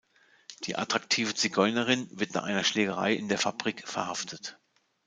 [0.63, 4.59] Die attraktive Zigeunerin wird nach einer Schlägerei in der Fabrik verhaftet.